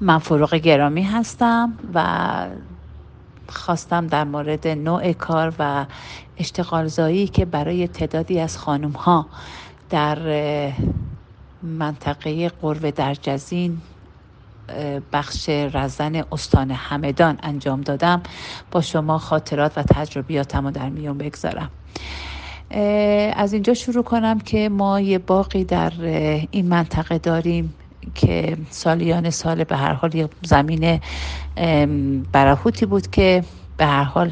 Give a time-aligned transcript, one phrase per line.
[0.00, 2.06] من فروغ گرامی هستم و
[3.48, 5.86] خواستم در مورد نوع کار و
[6.38, 9.26] اشتغالزایی که برای تعدادی از خانم ها
[9.90, 10.18] در
[11.62, 13.78] منطقه قرب در جزین
[15.12, 18.22] بخش رزن استان همدان انجام دادم
[18.70, 21.70] با شما خاطرات و تجربیاتم رو در میون بگذارم.
[23.36, 25.92] از اینجا شروع کنم که ما یه باقی در
[26.50, 27.74] این منطقه داریم.
[28.14, 31.00] که سالیان سال به هر حال یه زمین
[32.32, 33.44] برهوتی بود که
[33.76, 34.30] به هر حال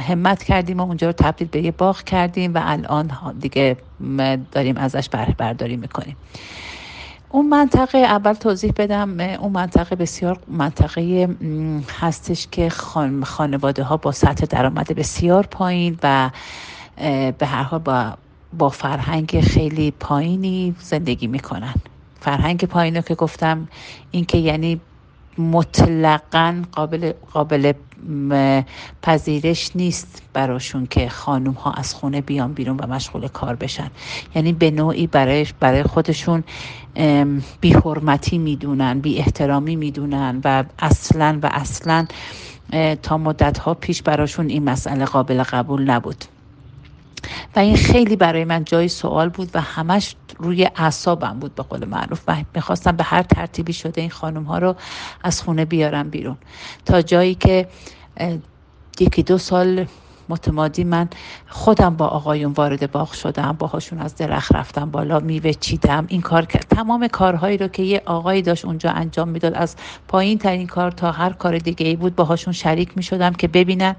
[0.00, 3.76] همت کردیم و اونجا رو تبدیل به یه باغ کردیم و الان دیگه
[4.52, 6.16] داریم ازش بهره برداری می‌کنیم.
[7.28, 11.28] اون منطقه اول توضیح بدم اون منطقه بسیار منطقه
[12.00, 12.68] هستش که
[13.24, 16.30] خانواده ها با سطح درآمد بسیار پایین و
[17.38, 18.14] به هر حال با
[18.58, 21.74] با فرهنگ خیلی پایینی زندگی می‌کنن.
[22.20, 23.68] فرهنگ پایین رو که گفتم
[24.10, 24.80] این که یعنی
[25.38, 27.72] مطلقا قابل قابل
[29.02, 33.90] پذیرش نیست براشون که خانوم ها از خونه بیان بیرون و مشغول کار بشن.
[34.34, 36.44] یعنی به نوعی برای برای خودشون
[37.60, 42.06] بی حرمتی می‌دونن بی احترامی می‌دونن و اصلا و اصلا
[43.02, 46.24] تا مدت ها پیش براشون این مسئله قابل قبول نبود.
[47.56, 51.84] و این خیلی برای من جای سوال بود و همش روی اعصابم بود به قول
[51.84, 52.22] معروف.
[52.28, 54.76] و می‌خواستم به هر ترتیبی شده این خانم ها رو
[55.24, 56.36] از خونه بیارم بیرون.
[56.84, 57.68] تا جایی که
[59.00, 59.86] یکی دو سال
[60.28, 61.08] متمادی من
[61.48, 66.42] خودم با آقایون وارد باغ شدم باهاشون از درخت رفتم بالا میوه چیدم این کار
[66.42, 69.76] تمام کارهایی رو که یه آقایی داشت اونجا انجام می‌داد از
[70.08, 73.96] پایین ترین کار تا هر کار دیگه ای بود باهاشون شریک می‌شدم که ببینن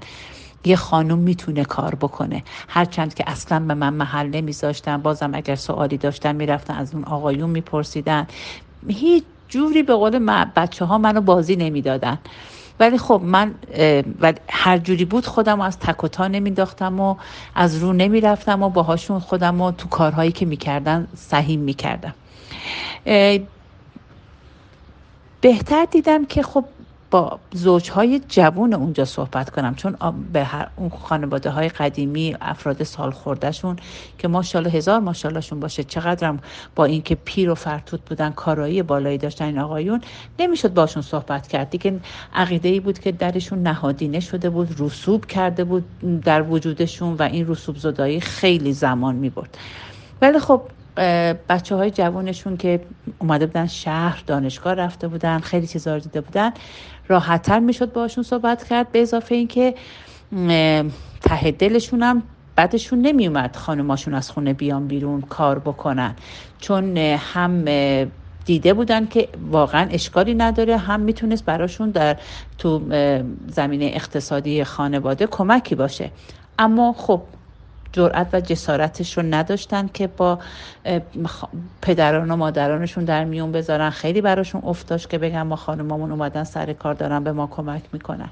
[0.64, 2.42] یه خانوم می‌تونه کار بکنه.
[2.68, 7.50] هرچند که اصلا به من محل نمیذاشتن بازم اگر سوالی داشتن می‌رفتن از اون آقایون
[7.50, 8.26] میپرسیدن.
[8.88, 10.18] هیچ جوری به قول
[10.56, 12.18] بچه ها منو بازی نمی‌دادن.
[12.80, 13.54] ولی خب من
[14.20, 17.16] ولی هر جوری بود خودم از تک و تا نمینداختم و
[17.54, 22.14] از رو نمی‌رفتم و باهاشون خودم رو تو کارهایی که می‌کردن سهیم می‌کردم.
[25.40, 26.64] بهتر دیدم که خب
[27.10, 29.96] با زوجهای جوون اونجا صحبت کنم چون
[30.32, 33.76] به هر اون خانواده های قدیمی افراد سال خوردهشون
[34.18, 36.38] که ماشاءالله هزار ماشاءاللهشون باشه چقدرم
[36.74, 40.00] با اینکه پیر و فرتوت بودن کارایی بالایی داشتن این آقایون
[40.38, 41.70] نمی‌شد باشون صحبت کرد.
[41.70, 42.00] دیگه
[42.34, 45.84] عقیده ای بود که درشون نهادینه شده بود رسوب کرده بود
[46.24, 49.58] در وجودشون و این رسوب زدایی خیلی زمان می برد
[50.22, 50.62] ولی خب
[51.48, 52.80] بچه های جوانشون که
[53.18, 56.52] اومده بودن شهر دانشگاه رفته بودن خیلی چیزا دیده بودن
[57.08, 59.74] راحتتر می‌شد باشون صحبت کرد به اضافه اینکه
[61.20, 62.22] ته دلشون هم
[62.56, 66.14] بعدشون نمیومد خانماشون از خونه بیان بیرون کار بکنن.
[66.58, 67.64] چون هم
[68.44, 72.16] دیده بودن که واقعا اشکالی نداره هم می‌تونست براشون در
[72.58, 72.80] تو
[73.48, 76.10] زمینه اقتصادی خانواده کمکی باشه.
[76.58, 77.22] اما خب
[77.92, 80.38] جرأت و جسارتش رو نداشتن که با
[81.82, 83.90] پدران و مادرانشون در میون بذارن.
[83.90, 88.28] خیلی براشون افتاش که بگن ما خانمامون اومدن سر کار دارن به ما کمک می‌کنن.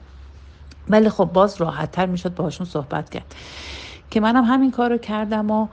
[0.88, 3.34] ولی خب باز راحتتر می‌شد باهاشون صحبت کرد.
[4.10, 5.68] که منم همین کار رو کردم و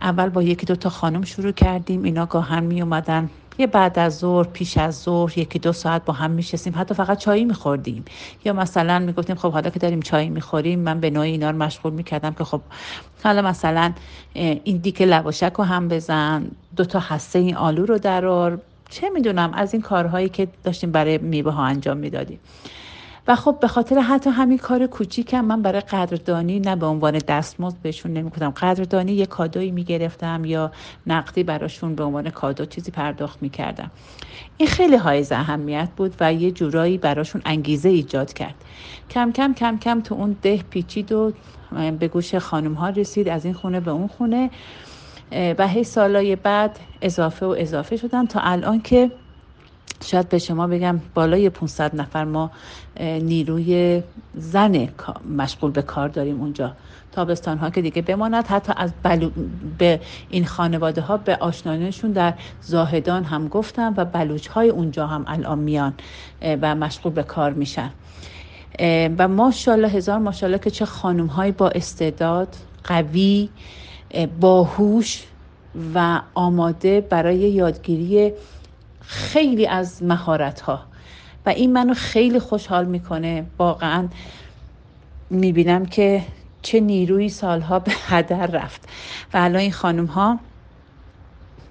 [0.00, 2.02] اول با یکی دو تا خانم شروع کردیم.
[2.02, 6.12] اینا گاهن می اومدن یه بعد از ظهر پیش از ظهر یکی دو ساعت با
[6.12, 6.72] هم میشستیم.
[6.76, 8.04] حتی فقط چایی میخوردیم.
[8.44, 11.92] یا مثلا می‌گفتیم خب حالا که داریم چای می‌خوریم من به نوعی اینا رو مشغول
[11.92, 12.60] می‌کردم که خب
[13.24, 13.92] حالا مثلا
[14.34, 19.50] این دیک لواشک رو هم بزن دو تا حسه این آلو رو درار چه می‌دونم
[19.54, 22.40] از این کارهایی که داشتیم برای میوه ها انجام می‌دادیم.
[23.28, 27.76] و خب به خاطر حتی همین کار کوچیکم من برای قدردانی نه به عنوان دستمزد
[27.82, 30.72] بهشون نمی‌کنم قدردانی یه کادویی می‌گرفتم یا
[31.06, 33.90] نقدی براشون به عنوان کادو چیزی پرداخت می‌کردم.
[34.56, 38.54] این خیلی های اهمیت بود و یه جورایی براشون انگیزه ایجاد کرد.
[39.10, 41.32] کم کم کم کم تو اون ده پیچید و
[41.98, 44.50] به گوش خانم ها رسید از این خونه به اون خونه
[45.32, 49.10] و هی سالای بعد اضافه و اضافه شدن تا الان که
[50.04, 52.50] شاید به شما بگم بالای 500 نفر ما
[53.00, 54.02] نیروی
[54.34, 54.88] زن
[55.36, 56.72] مشغول به کار داریم اونجا.
[57.12, 58.46] تابستان ها که دیگه بماند.
[58.46, 59.30] حتی از بلو...
[59.78, 60.00] به
[60.30, 65.58] این خانواده ها به آشنانشون در زاهدان هم گفتم و بلوچ های اونجا هم الان
[65.58, 65.94] میان
[66.42, 67.90] و مشغول به کار میشن.
[69.18, 72.48] و ماشاءالله هزار ماشاءالله که چه خانم های با استعداد
[72.84, 73.48] قوی
[74.40, 75.24] باهوش
[75.94, 78.32] و آماده برای یادگیری
[79.06, 80.86] خیلی از مهارت ها
[81.46, 83.46] و این منو خیلی خوشحال می‌کنه.
[83.58, 84.08] واقعا
[85.30, 86.22] می‌بینم که
[86.62, 88.88] چه نیروی سالها به هدر رفت.
[89.34, 90.40] و الان این خانم ها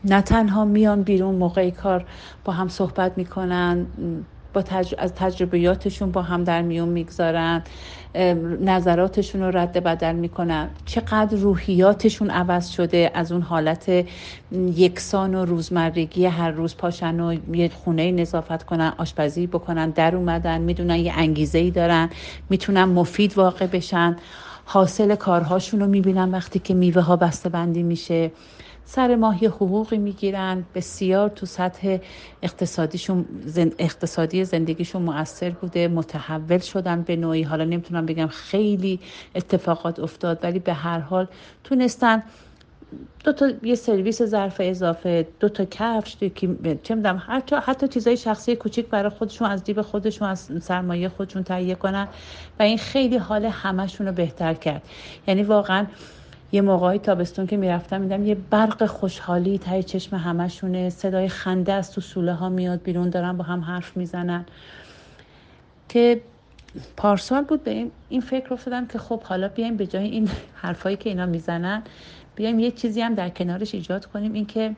[0.04, 2.06] نه تنها میان بیرون موقع کار
[2.46, 3.86] با هم صحبت می‌کنن
[4.56, 4.64] با
[4.98, 7.64] از تجربیاتشون با هم در میون می‌گذارن
[8.62, 10.70] نظراتشون رو رد بدل می‌کنن.
[10.86, 14.06] چقدر روحیاتشون عوض شده از اون حالت
[14.52, 20.62] یکسان و روزمرگی هر روز پاشن و یه خونه نظافت کنن آشپزی بکنن در اومدن
[20.62, 22.10] می‌دونن یه انگیزه ای دارن
[22.50, 24.16] می‌تونن مفید واقع بشن.
[24.66, 28.32] حاصل کارهاشون رو می‌بینن وقتی که میوه ها بسته بندی میشه.
[28.86, 30.64] سر ماهی حقوقی می‌گیرن.
[30.76, 31.98] بسیار تو سطح
[32.42, 33.26] اقتصادیشون
[33.80, 35.88] اقتصادی زندگیشون مؤثر بوده.
[35.88, 37.44] متحول شدن به نوعی.
[37.44, 39.00] حالا نمی‌تونم بگم خیلی
[39.36, 41.28] اتفاقات افتاد ولی به هر حال
[41.64, 42.24] تونستن
[43.24, 46.18] دو تا یه سرویس ظرف اضافه دو تا کفش
[46.84, 51.44] چه می‌دونم حتی حتی چیزای شخصی کوچیک برای خودشون از جیب خودشون از سرمایه خودشون
[51.44, 52.08] تهیه کنن.
[52.60, 54.82] و این خیلی حال همشون رو بهتر کرد.
[55.28, 55.86] یعنی واقعا
[56.52, 61.92] یه موقعی تابستون که می‌رفتم میدم یه برق خوشحالی تای چشم همشونه صدای خنده از
[61.92, 64.46] تو سوله ها میاد بیرون دارن با هم حرف می‌زنن.
[65.90, 66.22] که
[66.98, 71.10] پارسال بود به این, فکر افتادم که خب حالا بیایم به جای این حرفایی که
[71.10, 71.84] اینا می‌زنن
[72.36, 74.34] بیایم یه چیزی هم در کنارش ایجاد کنیم.
[74.34, 74.76] اینکه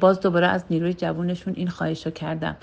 [0.00, 2.56] باز دوباره از نیروی جوونشون این خواهش رو کردم.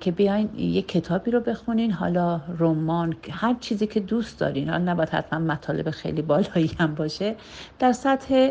[0.00, 1.90] که بیاین یه کتابی رو بخونین.
[1.90, 4.68] حالا رمان هر چیزی که دوست دارین.
[4.68, 7.36] حالا نباید حتما مطالب خیلی بالایی هم باشه.
[7.78, 8.50] در سطح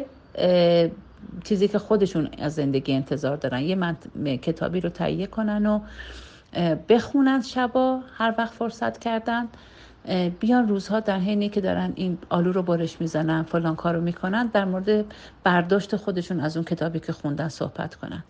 [1.43, 3.61] چیزی که خودشون از زندگی انتظار دارن.
[3.61, 5.79] یه کتابی رو تهیه کنن و
[6.89, 7.99] بخونن شبا.
[8.17, 9.47] هر وقت فرصت کردن.
[10.39, 14.47] بیان روزها در حینی که دارن این آلو رو برش می‌زنن فلان کارو می‌کنن.
[14.47, 15.05] در مورد
[15.43, 18.23] برداشت خودشون از اون کتابی که خوندن صحبت کنن.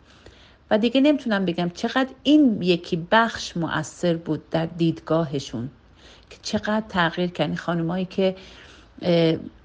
[0.72, 5.70] و دیگه نمی‌تونم بگم چقدر این یکی بخش مؤثر بود در دیدگاهشون
[6.30, 8.36] که چقدر تغییر کنی خانمایی که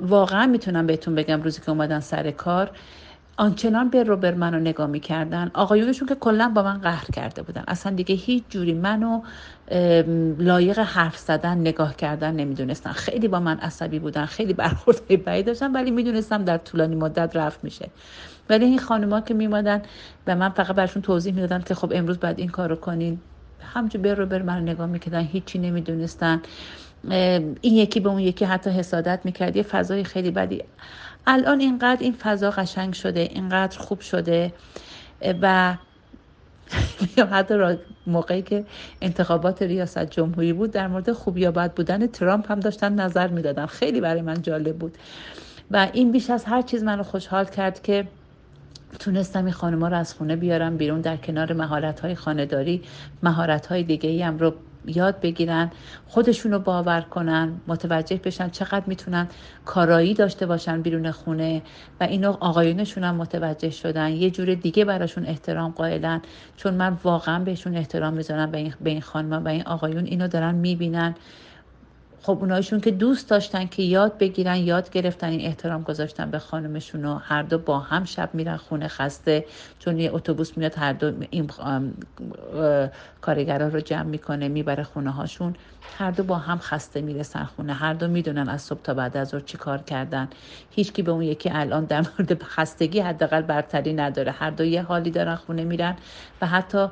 [0.01, 2.71] واقعا می‌تونم بهتون بگم روزی که اومدن سر کار
[3.43, 5.51] آنچنان به رو بر منو نگاه می‌کردن.
[5.55, 7.65] آقایونشون که کلا با من قهر کرده بودن.
[7.69, 9.23] اصلا دیگه هیچ جوری منو
[10.39, 12.93] لایق حرف زدن نگاه کردن نمی‌دونستن.
[12.93, 17.65] خیلی با من عصبی بودن خیلی برخوردهای بعید داشتن ولی می‌دونستم در طولانی مدت رفت
[17.65, 17.91] میشه.
[18.51, 19.83] ولی این خانوما که میمادن
[20.27, 23.21] و من فقط برشون توضیح می‌دادن که خب امروز باید این کارو کنین.
[23.75, 26.43] همجور بر رو بر من نگاه می‌کردن هیچی نمی‌دونستن.
[27.61, 29.57] این یکی به اون یکی حتی حسادت می‌کرد.
[29.57, 30.65] یه فضای خیلی بدی.
[31.27, 34.53] الان اینقدر این فضا قشنگ شده اینقدر خوب شده
[35.43, 35.77] و
[37.31, 37.55] حتی
[38.07, 38.65] موقعی که
[39.01, 43.67] انتخابات ریاست جمهوری بود در مورد خوب یا بد بودن ترامپ هم داشتن نظر می‌دادن.
[43.67, 44.99] خیلی برای من جالب بود.
[45.71, 48.09] و این بیش از هر چیز منو خوشحال کرد که
[48.99, 52.83] تونستم این خانمها رو از خونه بیارم بیرون در کنار مهارت های خانداری
[53.23, 54.55] مهارت های هم رو
[54.87, 55.71] یاد بگیرن
[56.07, 59.29] خودشون رو باور کنن متوجه بشن چقدر می‌تونن
[59.65, 61.63] کارایی داشته باشن بیرون خونه
[62.01, 64.09] و اینو آقایونشون هم متوجه شدن.
[64.09, 66.23] یه جور دیگه براشون احترام قائلن.
[66.57, 70.29] چون من واقعا بهشون احترام می‌ذارم به این, به این خانم و این آقایون اینو
[70.29, 71.15] دارن می‌بینن.
[72.23, 77.05] خب اونایشون که دوست داشتن که یاد بگیرن یاد گرفتن این احترام گذاشتن به خانمشون
[77.05, 79.45] و هر دو با هم شب میرن خونه خسته.
[79.79, 81.51] چون یه اتوبوس میاد هر دو این
[83.21, 85.57] کارگرا رو جمع می‌کنه می‌بره خونه هاشون
[85.99, 87.73] هر دو با هم خسته می‌رسن خونه.
[87.73, 90.29] هر دو می‌دونن از صبح تا بعد از ظهر چی کار کردن.
[90.71, 94.33] هیچکی به اون یکی الان در مورد خستگی حداقل برتری نداره.
[94.33, 95.97] هر دو یه حالی دارن خونه میرن
[96.41, 96.87] و حتی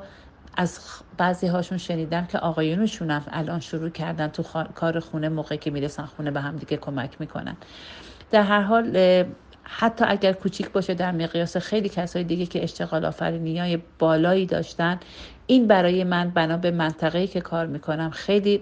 [0.57, 0.79] از
[1.17, 4.43] بعضی هاشون شنیدم که آقایونشون هم الان شروع کردن تو
[4.75, 7.57] کار خونه موقعی که می‌رسن خونه به هم دیگه کمک می‌کنن.
[8.31, 8.97] در هر حال
[9.63, 14.99] حتی اگر کوچیک باشه در مقیاس خیلی کسای دیگه که اشتغال آفرینی های بالایی داشتن
[15.47, 18.61] این برای من بنا به منطقه‌ای که کار می‌کنم خیلی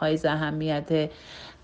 [0.00, 1.10] های اهمیته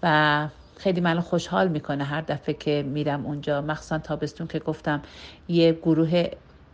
[0.03, 3.61] و خیلی منو خوشحال می‌کنه هر دفعه که میرم اونجا.
[3.63, 5.03] مخصوصا تابستون که گفتم
[5.49, 6.25] یه گروه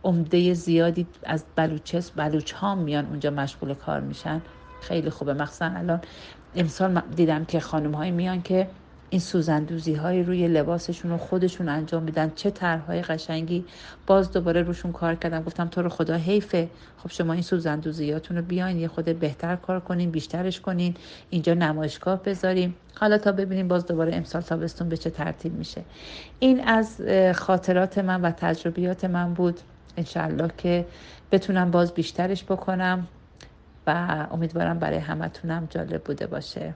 [0.03, 4.41] عمده زیادی از بلوچس بلوچ ها میان اونجا مشغول کار میشن.
[4.81, 5.33] خیلی خوبه.
[5.33, 6.01] مخصوصا الان
[6.55, 8.67] امسال دیدم که خانم های میان که
[9.09, 12.31] این سوزندوزی های روی لباسشون رو خودشون انجام میدن.
[12.35, 13.65] چه طرحهای قشنگی.
[14.07, 15.43] باز دوباره روشون کار کردم.
[15.43, 16.69] گفتم تو رو خدا حیفه.
[16.97, 20.95] خب شما این سوزندوزیاتون رو بیاین یه خود بهتر کار کنین بیشترش کنین.
[21.29, 22.75] اینجا نمایشگاه بذاریم.
[22.95, 25.83] حالا تا ببینیم باز دوباره امسال تابستون به چه ترتیب میشه.
[26.39, 27.01] این از
[27.35, 29.59] خاطرات من و تجربیات من بود.
[29.97, 30.85] انشالله که
[31.31, 33.07] بتونم باز بیشترش بکنم
[33.87, 36.75] و امیدوارم برای همتونم جالب بوده باشه.